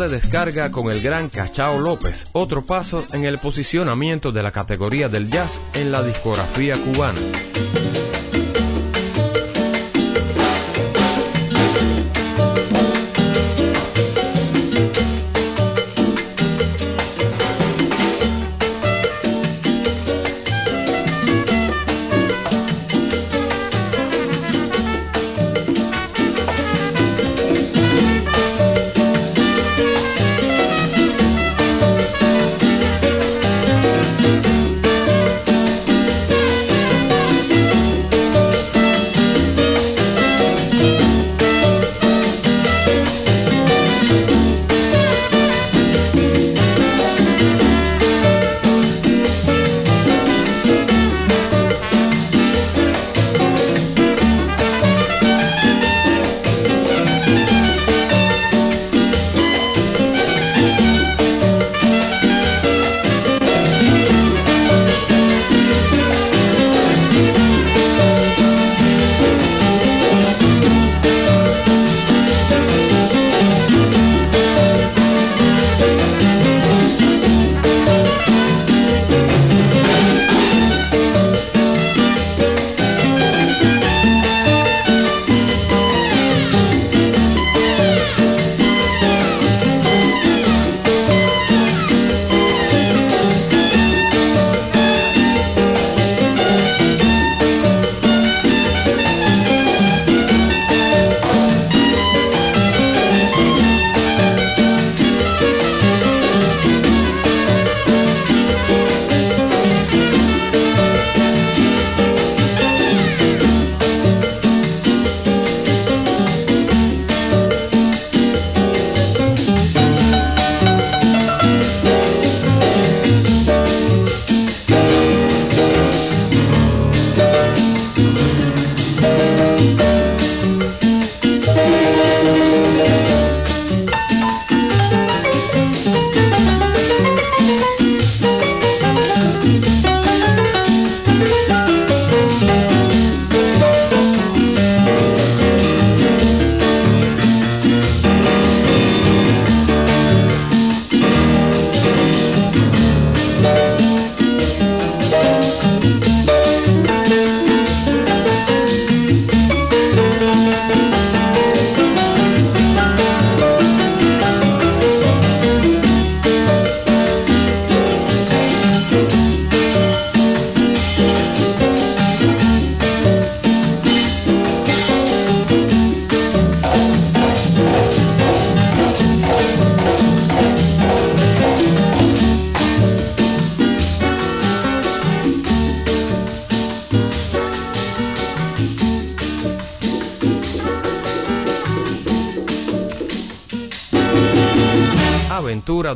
De 0.00 0.08
descarga 0.08 0.70
con 0.70 0.90
el 0.90 1.02
gran 1.02 1.28
Cachao 1.28 1.78
López. 1.78 2.28
Otro 2.32 2.64
paso 2.64 3.04
en 3.12 3.24
el 3.24 3.38
posicionamiento 3.38 4.32
de 4.32 4.42
la 4.42 4.50
categoría 4.50 5.08
del 5.08 5.28
jazz 5.28 5.60
en 5.74 5.92
la 5.92 6.02
discografía 6.02 6.74
cubana. 6.76 7.20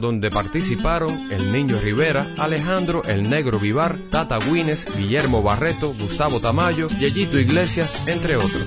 Donde 0.05 0.29
participaron 0.29 1.33
el 1.33 1.51
Niño 1.51 1.81
Rivera, 1.81 2.27
Alejandro 2.37 3.03
el 3.05 3.31
Negro 3.31 3.59
Vivar, 3.59 3.97
Tata 4.11 4.39
Guines, 4.39 4.87
Guillermo 4.99 5.43
Barreto, 5.43 5.95
Gustavo 5.99 6.41
Tamayo, 6.41 6.89
Yeyito 6.89 7.39
Iglesias, 7.41 8.07
entre 8.07 8.37
otros. 8.37 8.67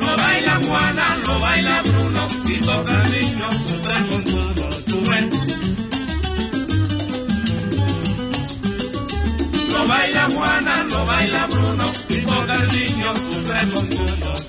Lo 0.00 0.16
baila 0.16 0.60
Juana, 0.66 1.06
lo 1.24 1.38
baila 1.38 1.82
Bruno, 1.82 2.26
y 2.46 2.54
toca 2.56 3.04
el 3.04 3.12
niño, 3.12 3.48
tú 4.88 5.00
ves. 5.08 5.24
Lo 9.70 9.86
baila 9.86 10.28
Juana, 10.34 10.84
lo 10.90 11.06
baila 11.06 11.46
Bruno, 11.46 11.92
y 12.08 12.16
toca 12.22 12.54
el 12.56 12.68
niño, 12.72 13.14
tú 13.14 13.36
ves. 13.48 13.66
Lo 14.24 14.43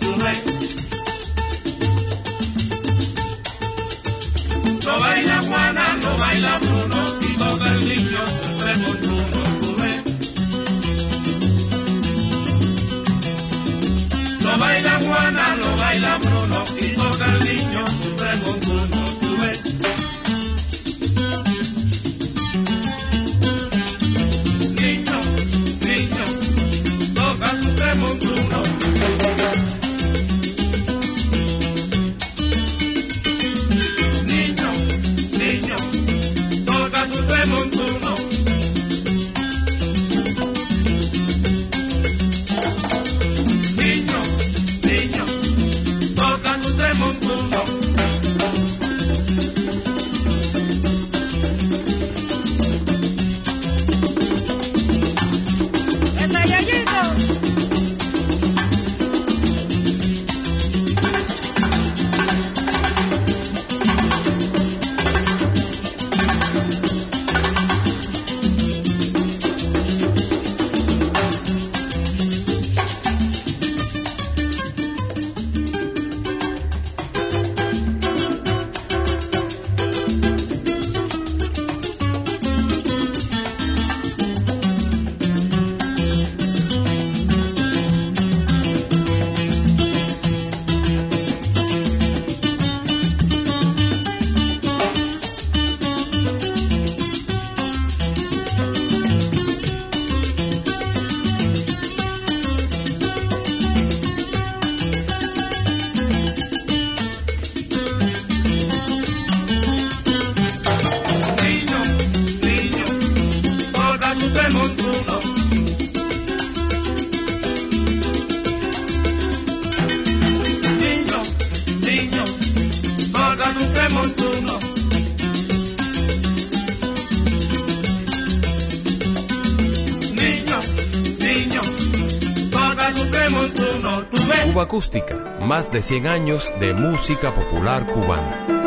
Acústica, 134.61 135.15
más 135.41 135.71
de 135.71 135.81
100 135.81 136.07
años 136.07 136.51
de 136.59 136.73
música 136.73 137.33
popular 137.33 137.85
cubana. 137.85 138.64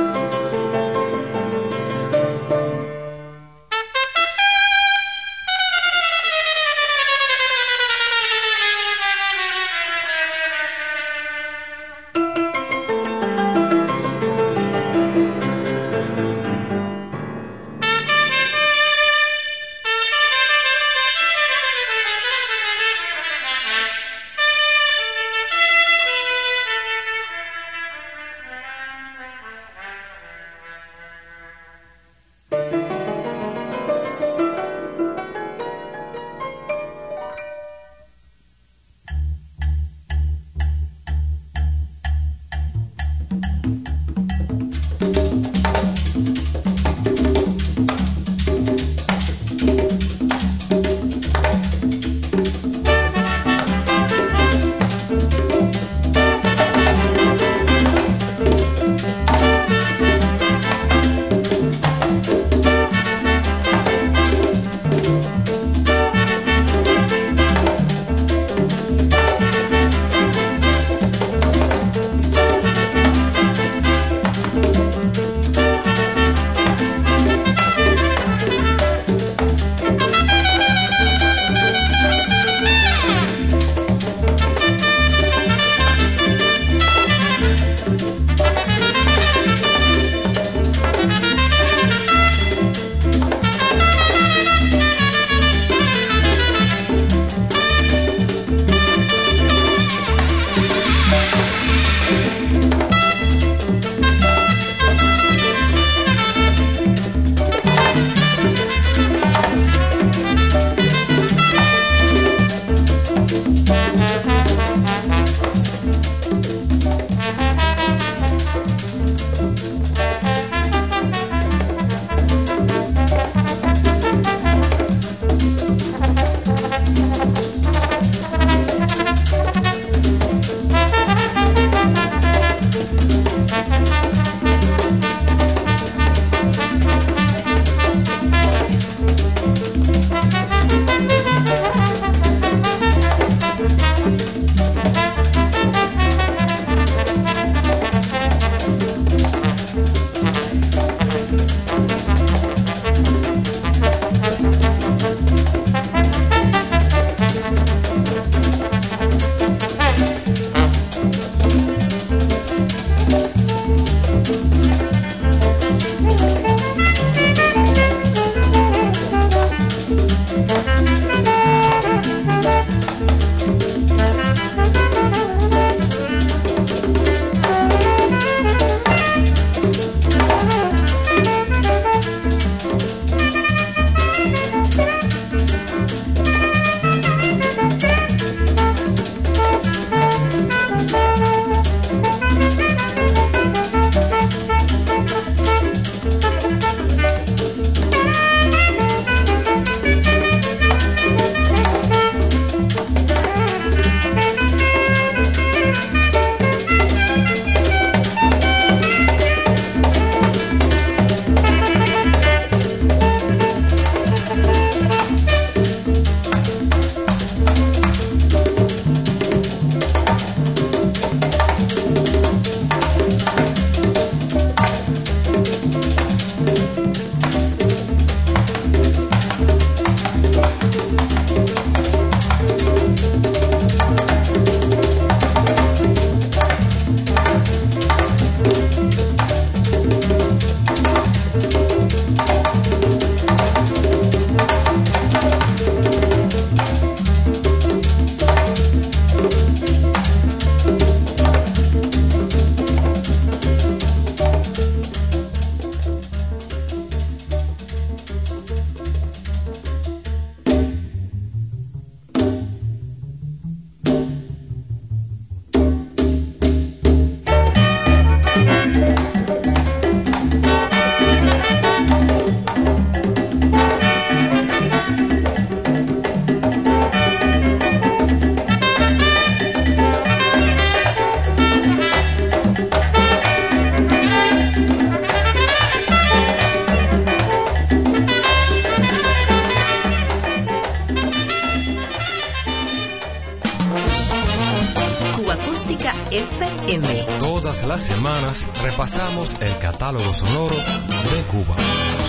Catálogo 299.89 300.13
sonoro 300.13 300.55
de 300.55 301.23
Cuba. 301.31 301.57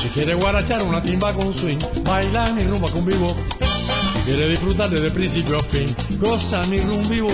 Si 0.01 0.09
quiere 0.09 0.33
guarachar 0.33 0.83
una 0.83 1.01
timba 1.01 1.31
con 1.33 1.53
swing, 1.53 1.79
bailar 2.03 2.53
mi 2.53 2.63
rumba 2.63 2.91
con 2.91 3.05
vivo. 3.05 3.33
Si 4.13 4.19
quiere 4.25 4.49
disfrutar 4.49 4.89
desde 4.89 5.09
principio 5.11 5.59
a 5.59 5.63
fin, 5.63 5.95
goza 6.19 6.65
mi 6.65 6.79
rumba 6.79 7.07
vivo. 7.07 7.29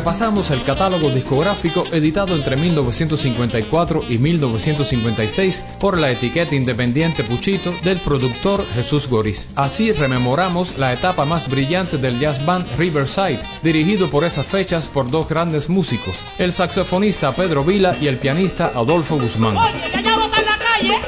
Repasamos 0.00 0.50
el 0.50 0.62
catálogo 0.62 1.10
discográfico 1.10 1.84
editado 1.92 2.34
entre 2.34 2.56
1954 2.56 4.04
y 4.08 4.16
1956 4.16 5.62
por 5.78 5.98
la 5.98 6.10
etiqueta 6.10 6.54
independiente 6.54 7.22
Puchito 7.22 7.74
del 7.84 8.00
productor 8.00 8.66
Jesús 8.72 9.06
Goris. 9.06 9.50
Así 9.56 9.92
rememoramos 9.92 10.78
la 10.78 10.94
etapa 10.94 11.26
más 11.26 11.50
brillante 11.50 11.98
del 11.98 12.18
jazz 12.18 12.42
band 12.46 12.66
Riverside, 12.78 13.40
dirigido 13.62 14.08
por 14.08 14.24
esas 14.24 14.46
fechas 14.46 14.86
por 14.86 15.10
dos 15.10 15.28
grandes 15.28 15.68
músicos, 15.68 16.16
el 16.38 16.54
saxofonista 16.54 17.32
Pedro 17.32 17.62
Vila 17.62 17.94
y 18.00 18.06
el 18.06 18.16
pianista 18.16 18.72
Adolfo 18.74 19.18
Guzmán. 19.18 19.58
Oye, 19.58 19.82
ya 19.92 20.00
ya 20.00 20.16
la 20.16 20.58
calle. 20.58 20.98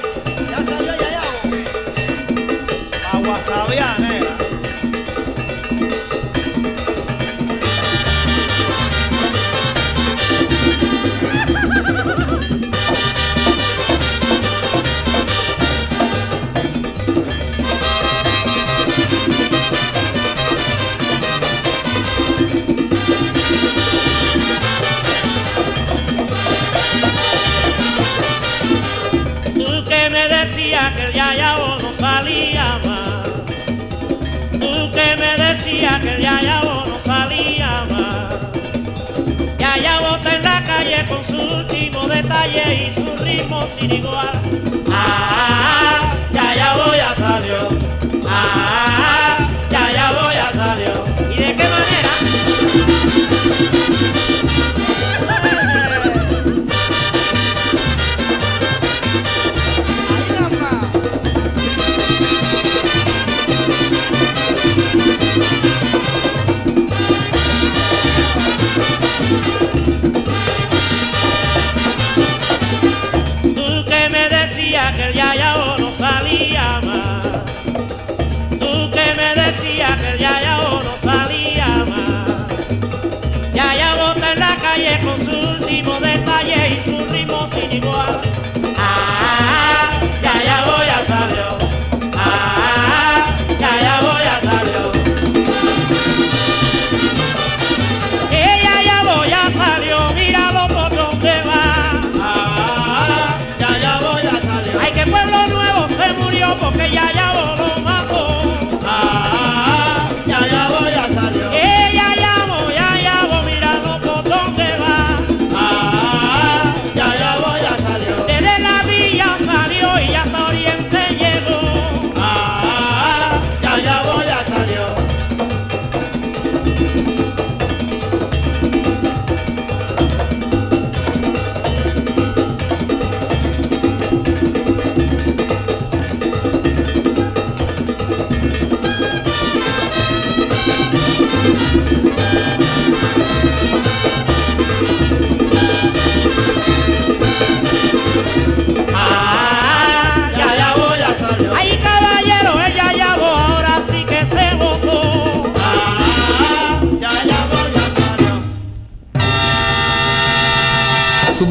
Ya 3.23 3.41
sabía, 3.41 3.97
negra. 3.99 4.32
Último 41.43 42.07
detalle 42.09 42.87
y 42.89 42.95
su 42.95 43.17
ritmo 43.25 43.67
sin 43.79 43.93
igual. 43.93 44.31
Ah, 44.91 46.15
Yayabo 46.33 46.95
ya 46.95 47.15
salió. 47.17 47.69
Ah, 48.29 49.49
Yayabo 49.71 50.33
ya 50.33 50.53
salió. 50.53 51.05
¿Y 51.31 51.37
de 51.37 51.57
qué 51.57 51.65
manera? 51.65 52.13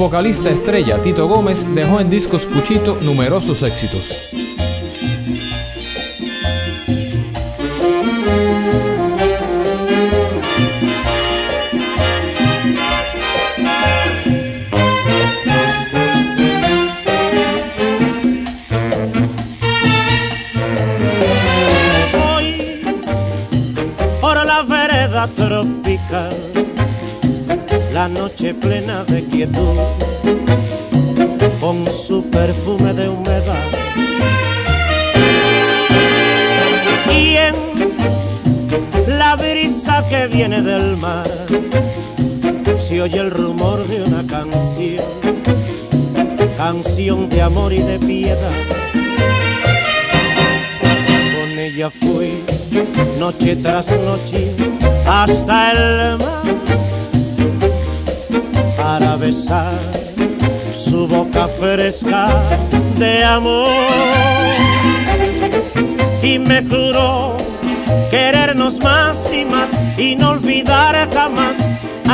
Vocalista 0.01 0.49
estrella, 0.49 0.99
Tito 0.99 1.27
Gómez, 1.27 1.63
dejó 1.75 1.99
en 1.99 2.09
discos 2.09 2.45
Puchito 2.45 2.97
numerosos 3.03 3.61
éxitos. 3.61 4.31
La 24.43 24.63
vereda 24.63 25.27
tropical, 25.27 26.33
la 28.01 28.07
noche 28.07 28.55
plena 28.55 29.03
de 29.03 29.23
quietud, 29.25 29.77
con 31.59 31.85
su 31.91 32.23
perfume 32.31 32.95
de 32.95 33.07
humedad. 33.07 33.67
Y 37.11 37.37
en 37.47 37.55
la 39.19 39.35
brisa 39.35 40.03
que 40.09 40.25
viene 40.25 40.63
del 40.63 40.97
mar, 40.97 41.29
se 42.79 43.03
oye 43.03 43.19
el 43.19 43.29
rumor 43.29 43.87
de 43.87 44.01
una 44.01 44.25
canción, 44.25 45.05
canción 46.57 47.29
de 47.29 47.39
amor 47.43 47.71
y 47.71 47.81
de 47.81 47.99
piedad 47.99 48.57
con 51.35 51.59
ella 51.59 51.91
fui 51.91 52.31
noche 53.19 53.55
tras 53.57 53.91
noche 54.09 54.51
hasta 55.05 55.71
el 55.73 56.17
mar 56.17 56.41
para 58.91 59.15
besar 59.15 59.79
su 60.75 61.07
boca 61.07 61.47
fresca 61.47 62.27
de 62.97 63.23
amor 63.23 63.69
y 66.21 66.37
me 66.37 66.61
juró 66.61 67.37
querernos 68.09 68.81
más 68.81 69.31
y 69.31 69.45
más 69.45 69.69
y 69.97 70.17
no 70.17 70.31
olvidar 70.31 71.09
jamás 71.13 71.55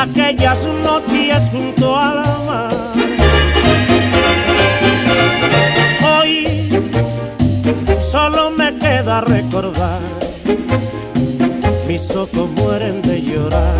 aquellas 0.03 0.67
noches 0.83 1.49
junto 1.51 1.97
al 1.97 2.17
mar. 2.45 2.71
Hoy 6.13 6.45
solo 8.11 8.51
me 8.51 8.77
queda 8.77 9.21
recordar, 9.21 10.01
mis 11.87 12.11
ojos 12.11 12.47
mueren 12.55 13.01
de 13.01 13.19
llorar, 13.23 13.79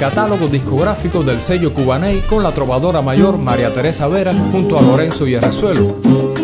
catálogo 0.00 0.48
discográfico 0.48 1.22
del 1.22 1.42
sello 1.42 1.74
Cubaney 1.74 2.20
con 2.20 2.42
la 2.42 2.54
trovadora 2.54 3.02
mayor 3.02 3.36
María 3.36 3.70
Teresa 3.70 4.08
Vera 4.08 4.32
junto 4.50 4.78
a 4.78 4.80
Lorenzo 4.80 5.26
Yerrezuelo. 5.26 6.39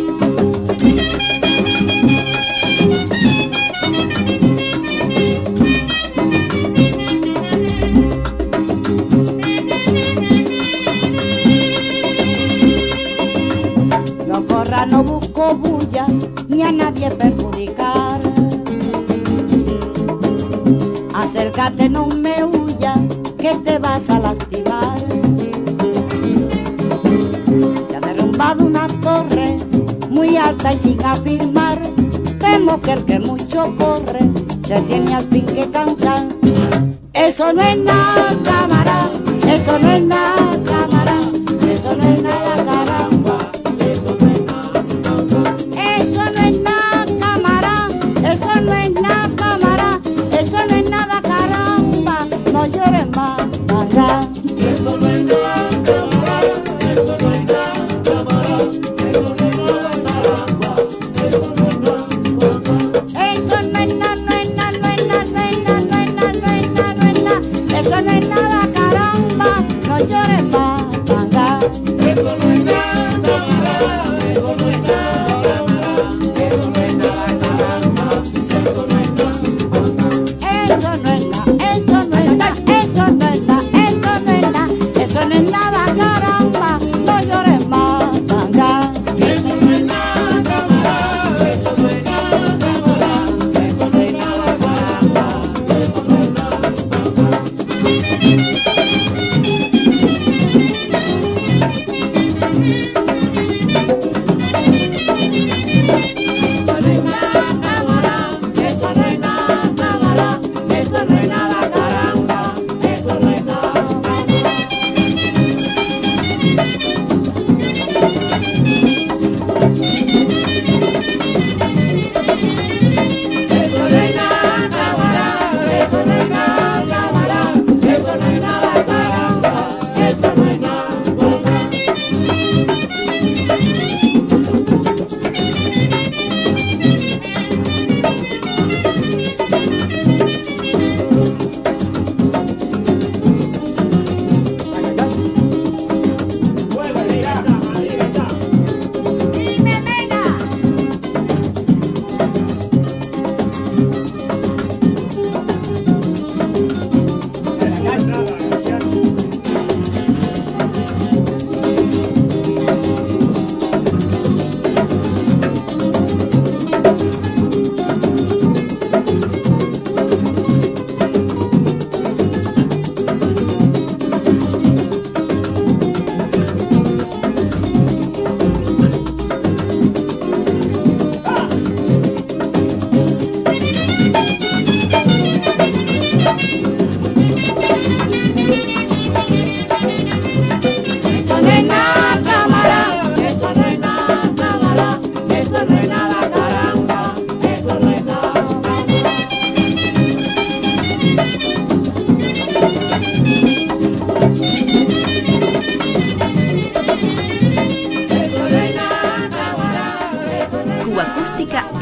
afirmar. 31.16 31.78
Vemos 32.38 32.80
que 32.80 32.92
el 32.92 33.04
que 33.04 33.18
mucho 33.18 33.74
corre 33.76 34.20
se 34.66 34.80
tiene 34.82 35.14
al 35.14 35.24
fin 35.24 35.46
que 35.46 35.70
cansar. 35.70 36.24
Eso 37.12 37.52
no 37.52 37.62
es 37.62 37.78
nada, 37.78 38.36
camarada, 38.44 39.10
eso 39.48 39.78
no 39.78 39.92
es 39.92 40.02
nada. 40.02 40.35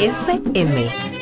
FM. 0.05 1.14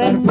perfecto. 0.00 0.29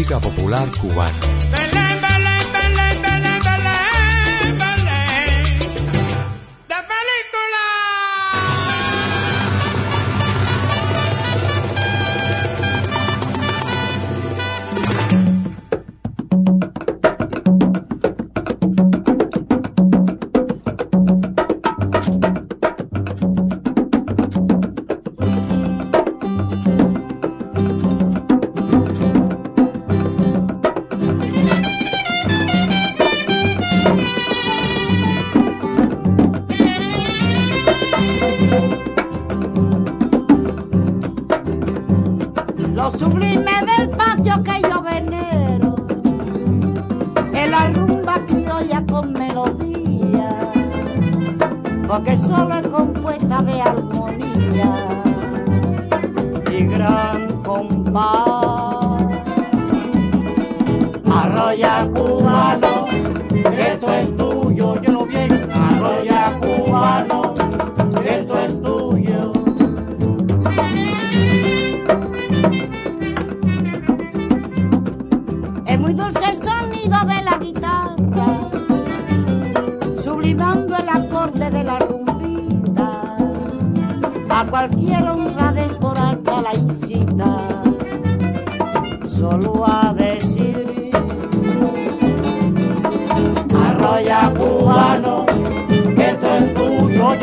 Música 0.00 0.20
popular 0.20 0.70
cubana. 0.78 1.39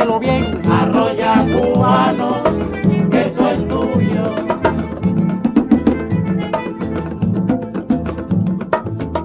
óyelo. 0.01 0.19
Arroya 0.71 1.45
cubano, 1.53 2.29
eso 3.11 3.49
es 3.49 3.67
tuyo. 3.67 4.23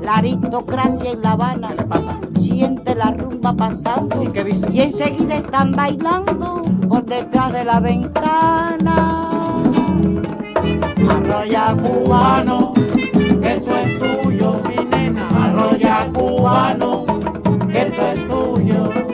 La 0.03 0.17
aristocracia 0.17 1.13
en 1.13 1.23
La 1.23 1.33
Habana. 1.33 1.75
Le 1.75 1.85
pasa? 1.85 2.19
Siente 2.39 2.95
la 2.95 3.11
rumba 3.11 3.55
pasando. 3.55 4.23
¿Y? 4.23 4.77
Y 4.77 4.81
enseguida 4.81 5.37
están 5.37 5.73
bailando 5.73 6.63
por 6.89 7.05
detrás 7.05 7.53
de 7.53 7.65
la 7.65 7.81
ventana. 7.81 9.29
Arroya 11.09 11.77
cubano, 11.83 12.73
eso 13.43 13.77
es 13.77 13.99
tuyo, 13.99 14.61
mi 14.69 14.85
nena. 14.85 15.29
Arroya 15.29 16.09
cubano, 16.13 17.05
eso 17.73 18.07
es 18.13 18.29
tuyo. 18.29 19.12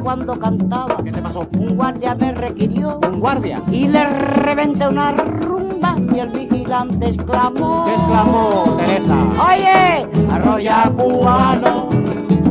cuando 0.00 0.38
cantaba. 0.38 0.96
¿Qué 1.02 1.10
te 1.10 1.22
pasó? 1.22 1.46
Un 1.58 1.76
guardia 1.76 2.14
me 2.14 2.32
requirió. 2.32 2.98
¿Un 3.10 3.20
guardia? 3.20 3.62
Y 3.70 3.88
le 3.88 4.04
reventé 4.04 4.88
una 4.88 5.12
rumba 5.12 5.96
y 6.14 6.18
el 6.18 6.28
vigilante 6.28 7.06
exclamó. 7.06 7.84
¿Qué 7.84 7.94
exclamó, 7.94 8.76
Teresa? 8.78 9.18
Oye, 9.48 10.06
arroya 10.30 10.92
cubano, 10.96 11.88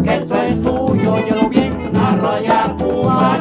que 0.04 0.16
eso 0.16 0.36
es 0.36 0.62
tuyo, 0.62 1.16
yo 1.28 1.36
lo 1.36 1.50
bien. 1.50 1.92
Arroya 1.96 2.76
cubano. 2.78 3.41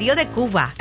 Diario 0.00 0.24
de 0.24 0.30
Cuba. 0.30 0.72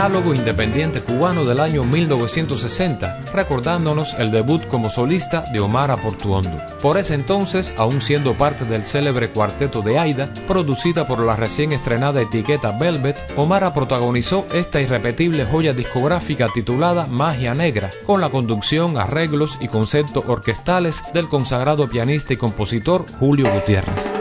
Catálogo 0.00 0.32
independiente 0.32 1.02
cubano 1.02 1.44
del 1.44 1.60
año 1.60 1.84
1960, 1.84 3.22
recordándonos 3.34 4.14
el 4.14 4.30
debut 4.30 4.66
como 4.66 4.88
solista 4.88 5.44
de 5.52 5.60
Omar 5.60 5.94
Portuondo. 6.00 6.56
Por 6.80 6.96
ese 6.96 7.12
entonces, 7.12 7.74
aún 7.76 8.00
siendo 8.00 8.34
parte 8.34 8.64
del 8.64 8.86
célebre 8.86 9.28
cuarteto 9.28 9.82
de 9.82 9.98
Aida, 9.98 10.32
producida 10.48 11.06
por 11.06 11.22
la 11.22 11.36
recién 11.36 11.72
estrenada 11.72 12.22
etiqueta 12.22 12.78
Velvet, 12.78 13.18
Omar 13.36 13.74
protagonizó 13.74 14.46
esta 14.54 14.80
irrepetible 14.80 15.44
joya 15.44 15.74
discográfica 15.74 16.48
titulada 16.54 17.04
Magia 17.04 17.52
Negra, 17.52 17.90
con 18.06 18.22
la 18.22 18.30
conducción, 18.30 18.96
arreglos 18.96 19.58
y 19.60 19.68
conceptos 19.68 20.24
orquestales 20.26 21.02
del 21.12 21.28
consagrado 21.28 21.90
pianista 21.90 22.32
y 22.32 22.38
compositor 22.38 23.04
Julio 23.18 23.52
Gutiérrez. 23.52 24.19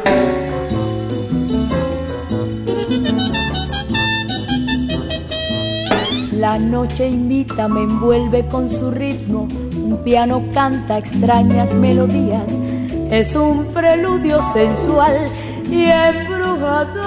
La 6.50 6.58
noche 6.58 7.06
invita, 7.06 7.68
me 7.68 7.84
envuelve 7.84 8.48
con 8.48 8.72
su 8.72 8.90
ritmo. 8.90 9.48
Un 9.76 10.02
piano 10.04 10.42
canta 10.52 10.98
extrañas 10.98 11.72
melodías. 11.76 12.52
Es 13.12 13.36
un 13.36 13.68
preludio 13.68 14.42
sensual 14.52 15.16
y 15.70 15.84
embrujador. 15.84 17.00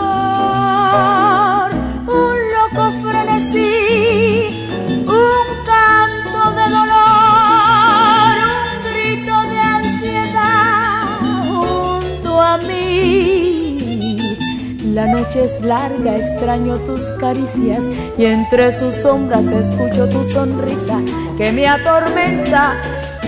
La 14.93 15.07
noche 15.07 15.45
es 15.45 15.63
larga, 15.63 16.17
extraño 16.17 16.77
tus 16.81 17.11
caricias 17.13 17.83
y 18.19 18.27
entre 18.27 18.71
sus 18.73 18.95
sombras 18.95 19.47
escucho 19.47 20.07
tu 20.07 20.23
sonrisa 20.23 21.01
que 21.39 21.51
me 21.51 21.67
atormenta 21.67 22.75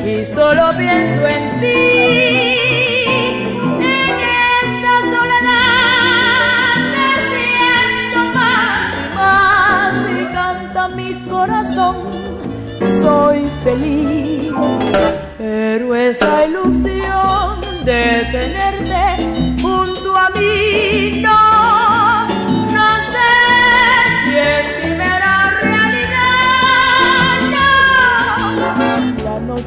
y 0.04 0.26
solo 0.26 0.76
pienso 0.76 1.26
en 1.26 1.60
ti. 1.60 2.56
En 3.80 3.88
esta 4.60 5.00
soledad 5.12 6.76
más 6.92 7.24
y 7.40 8.36
más 8.36 9.94
y 10.10 10.34
canta 10.34 10.88
mi 10.88 11.24
corazón. 11.24 11.96
Soy 12.78 13.48
feliz, 13.64 14.52
pero 15.38 15.96
esa 15.96 16.44
ilusión 16.44 17.60
de 17.86 18.22
tenerte 18.32 19.62
junto 19.62 20.14
a 20.14 20.28
mí 20.30 21.22
no 21.22 21.53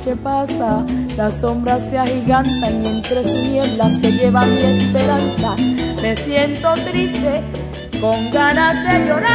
noche 0.07 0.21
pasa, 0.23 0.85
las 1.17 1.39
sombras 1.39 1.89
se 1.89 1.97
agigantan 1.97 2.83
y 2.83 2.87
entre 2.87 3.23
su 3.23 3.51
niebla 3.51 3.89
se 3.89 4.11
lleva 4.11 4.45
mi 4.45 4.57
esperanza. 4.57 5.55
Me 6.01 6.15
siento 6.15 6.73
triste, 6.89 7.41
con 7.99 8.31
ganas 8.31 8.75
de 8.83 9.07
llorar. 9.07 9.27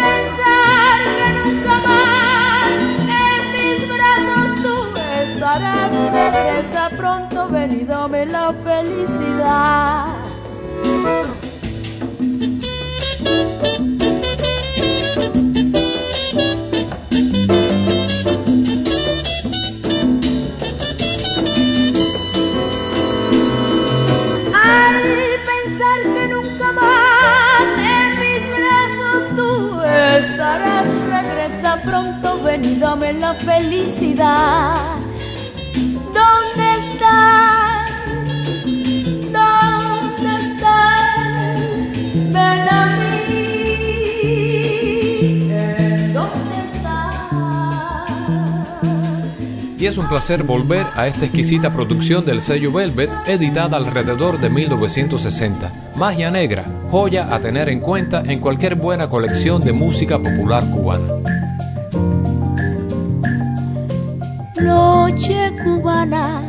Pensar 0.00 1.00
que 1.16 1.50
nunca 1.50 1.74
más 1.88 2.70
en 3.08 3.42
mis 3.52 3.78
brazos 3.88 4.62
tú 4.62 4.76
estarás. 5.22 5.90
Regresa 6.12 6.90
pronto, 6.96 7.48
ven 7.48 7.80
y 7.80 7.84
dame 7.84 8.26
la 8.26 8.52
felicidad. 8.62 10.06
Felicidad. 33.34 34.74
¿Dónde 36.12 36.74
estás? 36.78 37.90
¿Dónde 39.32 40.30
estás? 40.42 41.60
Ven 42.32 42.68
a 42.68 42.86
mí. 43.28 43.46
¿En 45.50 46.12
¿Dónde 46.12 46.56
estás? 46.72 47.14
Y 49.78 49.86
es 49.86 49.98
un 49.98 50.08
placer 50.08 50.44
volver 50.44 50.86
a 50.94 51.06
esta 51.06 51.24
exquisita 51.26 51.72
producción 51.72 52.24
del 52.24 52.40
sello 52.40 52.72
Velvet, 52.72 53.10
editada 53.26 53.76
alrededor 53.76 54.38
de 54.38 54.50
1960. 54.50 55.72
Magia 55.96 56.30
Negra, 56.30 56.64
joya 56.90 57.34
a 57.34 57.40
tener 57.40 57.68
en 57.68 57.80
cuenta 57.80 58.22
en 58.24 58.40
cualquier 58.40 58.76
buena 58.76 59.08
colección 59.08 59.60
de 59.60 59.72
música 59.72 60.18
popular 60.18 60.64
cubana. 60.70 61.23
Noche 65.04 65.52
cubana, 65.62 66.40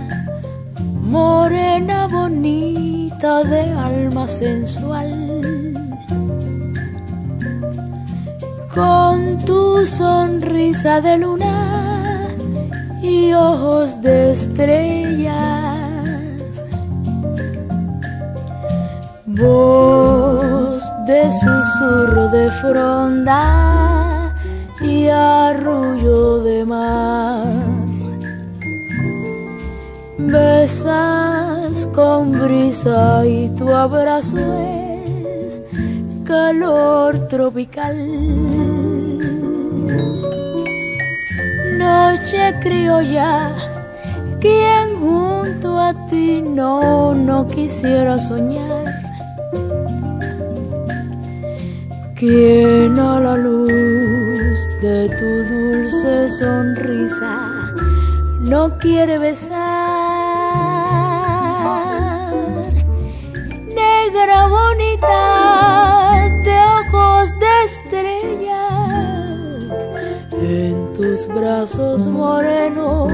morena 1.14 2.08
bonita 2.08 3.43
de 3.43 3.64
alma 3.88 4.26
sensual. 4.30 5.12
Con 8.74 9.38
tu 9.45 9.86
sonrisa 9.86 11.01
de 11.01 11.18
luna 11.18 12.30
y 13.03 13.34
ojos 13.34 14.01
de 14.01 14.32
estrellas. 14.32 15.36
Voz 19.26 20.82
de 21.06 21.30
susurro 21.43 22.30
de 22.30 22.49
fronda 22.62 24.34
y 24.82 25.10
arrullo 25.10 26.41
de 26.41 26.66
mar. 26.66 27.55
Besas 30.28 31.88
con 31.93 32.32
brisa 32.32 33.26
y 33.26 33.47
tu 33.49 33.71
abrazo 33.71 34.38
es 34.38 35.61
calor 36.23 37.28
tropical. 37.28 37.95
Noche 41.78 42.55
criolla, 42.61 43.53
quien 44.39 44.95
junto 44.99 45.78
a 45.80 45.93
ti 46.07 46.41
no, 46.41 47.13
no 47.13 47.45
quisiera 47.45 48.17
soñar. 48.17 48.86
Quien 52.15 52.97
a 52.97 53.19
la 53.19 53.38
luz 53.38 54.57
de 54.82 55.07
tu 55.17 55.30
dulce 55.53 56.30
sonrisa 56.30 57.43
no 58.39 58.78
quiere 58.80 59.19
besar. 59.19 59.64
Brazos 71.28 72.07
morenos 72.07 73.11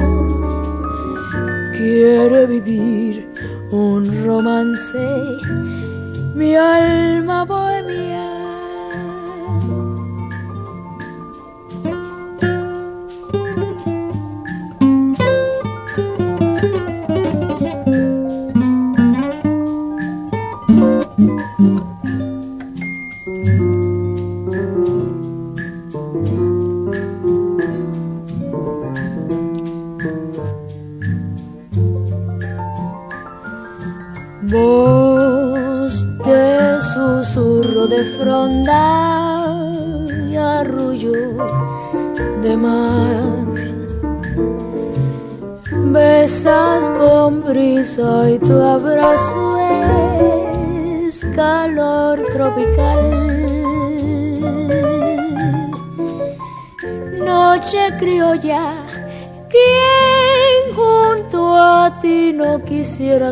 quiere 1.77 2.45
vivir 2.45 3.27
un 3.71 4.05
romance, 4.25 4.97
mi 6.35 6.55
alma 6.55 7.45
bohemia. 7.45 8.30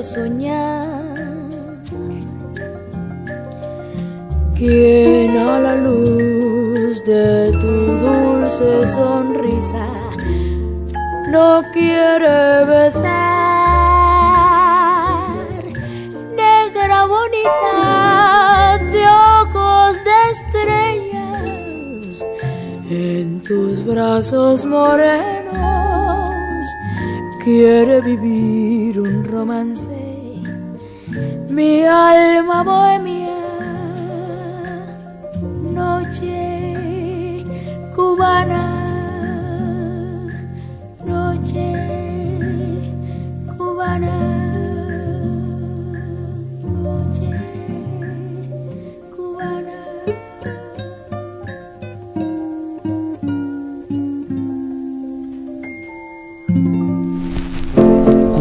Isunya 0.10 0.59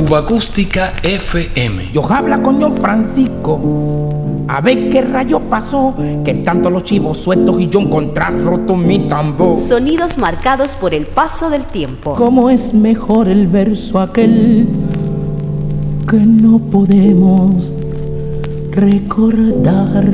Cuba 0.08 0.20
Acústica 0.20 0.94
FM. 1.02 1.90
Yo 1.92 2.10
habla 2.10 2.40
con 2.40 2.58
yo 2.58 2.70
Francisco. 2.70 4.46
A 4.48 4.62
ver 4.62 4.88
qué 4.88 5.02
rayo 5.02 5.38
pasó, 5.38 5.94
que 6.24 6.32
tanto 6.36 6.70
los 6.70 6.84
chivos 6.84 7.18
sueltos 7.18 7.60
y 7.60 7.68
yo 7.68 7.80
encontrar 7.80 8.34
roto 8.40 8.74
mi 8.74 9.00
tambor. 9.00 9.60
Sonidos 9.60 10.16
marcados 10.16 10.76
por 10.76 10.94
el 10.94 11.04
paso 11.04 11.50
del 11.50 11.62
tiempo. 11.64 12.14
¿Cómo 12.14 12.48
es 12.48 12.72
mejor 12.72 13.28
el 13.28 13.48
verso 13.48 14.00
aquel 14.00 14.66
que 16.08 16.16
no 16.16 16.58
podemos 16.58 17.70
recordar? 18.70 20.06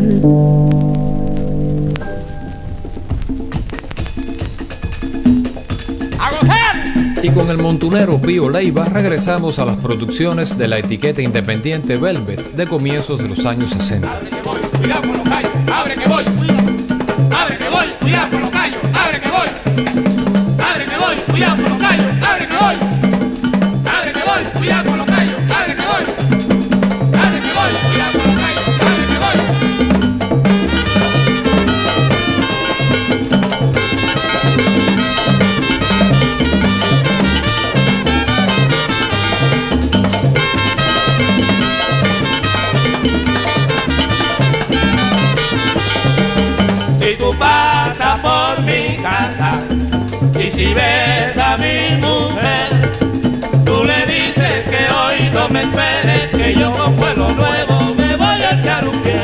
Y 7.25 7.31
con 7.31 7.49
el 7.49 7.57
montunero 7.57 8.21
Pío 8.21 8.51
Leiva 8.51 8.85
regresamos 8.85 9.59
a 9.59 9.65
las 9.65 9.77
producciones 9.77 10.59
de 10.59 10.69
la 10.69 10.79
etiqueta 10.79 11.23
independiente 11.23 11.97
Velvet 11.97 12.53
de 12.53 12.67
comienzos 12.67 13.19
de 13.19 13.31
los 13.31 13.47
años 13.47 13.71
60. 13.71 14.13
¡Abre 14.13 14.29
que 14.29 14.43
voy! 14.43 14.61
¡Abre 15.73 15.95
que 15.95 16.07
voy! 16.07 16.64
si 50.55 50.73
ves 50.73 51.37
a 51.37 51.57
mi 51.57 52.01
mujer, 52.01 52.93
tú 53.65 53.85
le 53.85 54.07
dices 54.07 54.63
que 54.71 54.87
hoy 54.93 55.31
no 55.33 55.49
me 55.49 55.63
esperes, 55.63 56.29
que 56.29 56.55
yo 56.55 56.73
con 56.73 56.97
vuelo 56.97 57.29
nuevo 57.31 57.95
me 57.97 58.17
voy 58.17 58.43
a 58.43 58.61
echar 58.61 58.87
un 58.89 59.01
pie. 59.03 59.21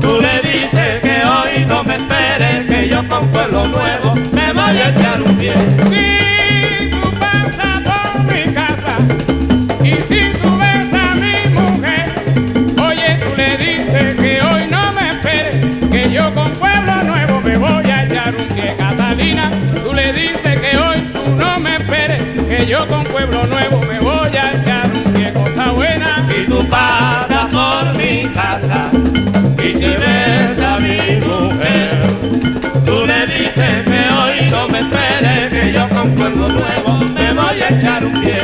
Tú 0.00 0.20
le 0.20 0.34
dices 0.42 1.00
que 1.00 1.22
hoy 1.24 1.64
no 1.66 1.82
me 1.82 1.96
esperes, 1.96 2.66
que 2.66 2.88
yo 2.88 3.08
con 3.08 3.30
vuelo 3.32 3.68
nuevo 3.68 4.14
me 4.32 4.52
voy 4.52 4.78
a 4.78 4.90
echar 4.90 5.22
un 5.22 5.36
pie. 5.36 6.17
quero 37.80 38.08
o? 38.08 38.37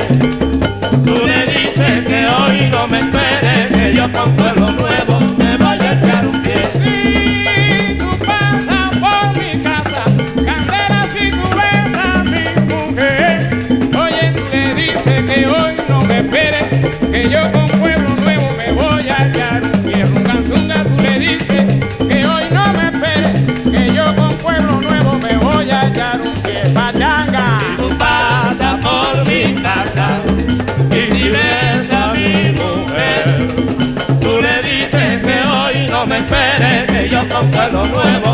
comprado 37.35 37.85
nuevo. 37.85 38.34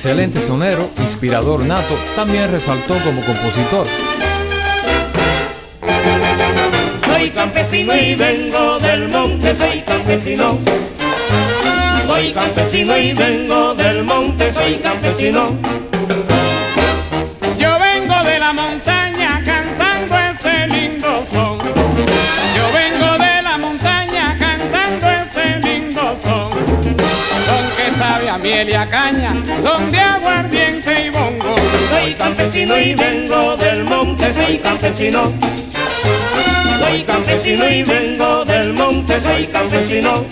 excelente 0.00 0.40
sonero, 0.40 0.88
inspirador 0.96 1.62
nato, 1.62 1.94
también 2.16 2.50
resaltó 2.50 2.94
como 3.04 3.20
compositor. 3.20 3.86
Soy 7.04 7.30
campesino 7.32 7.94
y 7.94 8.14
vengo 8.14 8.78
del 8.78 9.08
monte, 9.10 9.54
soy 9.54 9.82
campesino. 9.82 10.58
Soy 12.06 12.32
campesino 12.32 12.96
y 12.96 13.12
vengo 13.12 13.74
del 13.74 14.02
monte, 14.02 14.54
soy 14.54 14.76
campesino. 14.76 15.50
Yo 17.58 17.78
vengo 17.78 18.22
de 18.24 18.38
la 18.38 18.52
montaña 18.54 18.89
miel 28.50 28.68
y 28.68 28.74
a 28.74 28.86
caña, 28.88 29.32
son 29.62 29.90
de 29.90 30.00
aguardiente 30.00 31.06
y 31.06 31.10
bongo. 31.10 31.54
Soy 31.88 32.14
campesino 32.14 32.78
y 32.78 32.94
vengo 32.94 33.56
del 33.56 33.84
monte, 33.84 34.34
soy 34.34 34.58
campesino. 34.58 35.32
Soy 36.80 37.02
campesino 37.04 37.68
y 37.68 37.82
vengo 37.84 38.44
del 38.44 38.72
monte, 38.72 39.20
soy 39.20 39.46
campesino. 39.46 40.24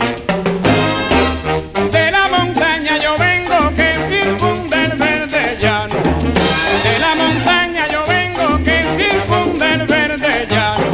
De 1.92 2.10
la 2.10 2.28
montaña 2.28 2.98
yo 2.98 3.16
vengo 3.16 3.58
que 3.76 3.88
circunda 4.10 4.84
el 4.84 4.92
verde 4.98 5.56
llano. 5.60 5.94
De 6.86 6.98
la 6.98 7.14
montaña 7.14 7.86
yo 7.88 8.04
vengo 8.06 8.46
que 8.64 8.84
circunda 8.98 9.74
el 9.74 9.86
verde 9.86 10.46
llano. 10.50 10.86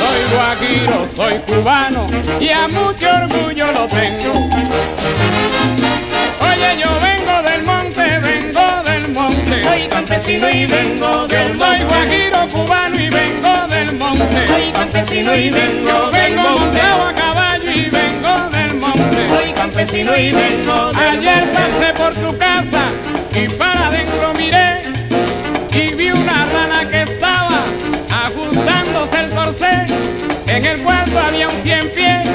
Soy 0.00 0.20
guajiro, 0.32 1.06
soy 1.16 1.38
cubano 1.46 2.06
y 2.40 2.48
a 2.48 2.66
mucho 2.68 3.06
orgullo 3.22 3.66
lo 3.72 3.86
tengo. 3.88 4.32
Yo 6.78 6.90
vengo 7.00 7.42
del 7.42 7.62
monte, 7.64 8.18
vengo 8.20 8.82
del 8.84 9.08
monte. 9.08 9.62
Soy 9.62 9.88
campesino 9.88 10.50
y 10.50 10.66
vengo 10.66 11.26
Yo 11.26 11.28
del 11.28 11.56
soy 11.58 11.78
monte. 11.80 11.84
guajiro 11.84 12.48
cubano 12.48 12.96
y 12.96 13.08
vengo 13.08 13.66
del 13.68 13.92
monte. 13.92 14.46
Soy 14.46 14.72
campesino 14.72 15.36
y 15.36 15.50
vengo 15.50 16.10
del 16.10 16.34
vengo 16.34 16.42
monte. 16.42 16.60
montado 16.60 17.04
a 17.04 17.14
caballo 17.14 17.70
y 17.70 17.84
vengo 17.90 18.50
del 18.50 18.74
monte. 18.74 19.28
Soy 19.28 19.52
campesino 19.52 20.16
y 20.16 20.32
vengo 20.32 20.92
del 20.92 21.18
Ayer 21.18 21.44
pasé 21.52 21.92
por 21.94 22.14
tu 22.14 22.36
casa 22.38 22.82
y 23.34 23.48
para 23.48 23.88
adentro 23.88 24.32
miré 24.36 24.82
y 25.72 25.94
vi 25.94 26.10
una 26.10 26.46
rana 26.46 26.88
que 26.88 27.02
estaba 27.02 27.64
ajustándose 28.24 29.20
el 29.20 29.30
corsé. 29.30 29.86
En 30.46 30.64
el 30.64 30.82
cuarto 30.82 31.18
había 31.18 31.48
un 31.48 31.62
cien 31.62 31.88
pies 31.94 32.28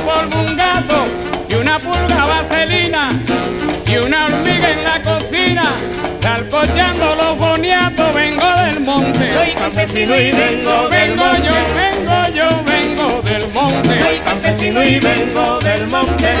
polvo 0.00 0.40
un 0.40 0.56
gato 0.56 1.04
y 1.48 1.54
una 1.54 1.78
pulga 1.78 2.26
vaselina 2.26 3.10
y 3.86 3.96
una 3.96 4.26
hormiga 4.26 4.70
en 4.70 4.84
la 4.84 5.02
cocina. 5.02 5.76
Salpoteando 6.20 7.14
los 7.14 7.38
boniatos, 7.38 8.14
vengo 8.14 8.46
del 8.64 8.80
monte. 8.80 9.32
Soy 9.32 9.54
campesino 9.54 10.16
y 10.16 10.32
vengo 10.32 10.88
Vengo 10.88 11.24
yo, 11.36 11.54
vengo 11.74 12.28
yo, 12.34 12.64
vengo 12.64 13.22
del 13.22 13.48
monte. 13.52 14.00
Soy 14.00 14.18
campesino 14.18 14.84
y 14.84 14.98
vengo 14.98 15.58
del 15.60 15.86
monte. 15.86 16.34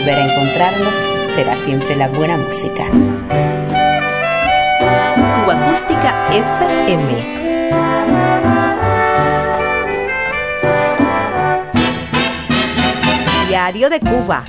Volver 0.00 0.18
a 0.18 0.24
encontrarnos 0.24 0.94
será 1.34 1.56
siempre 1.56 1.94
la 1.94 2.08
buena 2.08 2.36
música. 2.38 2.86
Cuba 5.36 5.54
Acústica 5.54 6.28
FM. 6.32 7.38
Diario 13.48 13.90
de 13.90 14.00
Cuba. 14.00 14.44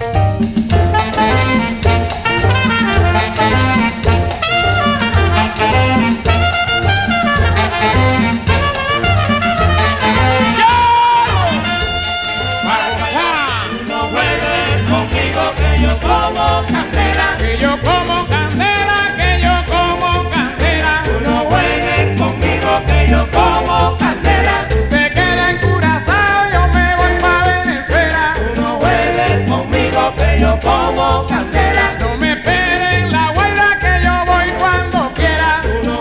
como 16.11 16.65
candela, 16.67 17.37
que 17.37 17.57
yo 17.57 17.71
como 17.79 18.27
candela, 18.27 18.99
que 19.17 19.41
yo 19.41 19.55
como 19.73 20.29
candela. 20.29 21.03
Tú 21.05 21.29
no 21.29 21.45
vuelves 21.45 22.19
conmigo, 22.19 22.71
que 22.87 23.07
yo 23.11 23.21
como 23.31 23.97
candela. 23.97 24.55
Te 24.89 25.13
queda 25.15 25.51
en 25.51 25.57
Curazao, 25.59 26.51
yo 26.53 26.67
me 26.75 26.95
voy 26.99 27.13
pa' 27.23 27.43
Venezuela. 27.45 28.23
Tú 28.55 28.61
no 28.61 28.77
vuelves 28.77 29.49
conmigo, 29.49 30.13
que 30.17 30.39
yo 30.41 30.59
como 30.59 31.27
candela. 31.27 31.85
No 31.99 32.17
me 32.17 32.33
esperen 32.33 33.11
la 33.11 33.31
huelga, 33.31 33.69
que 33.83 33.93
yo 34.05 34.15
voy 34.31 34.47
cuando 34.59 35.13
quiera. 35.13 35.61
Tú 35.63 35.89
no 35.89 35.97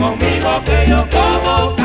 conmigo, 0.00 0.62
que 0.64 0.86
yo 0.88 1.08
como 1.10 1.54
candela. 1.74 1.83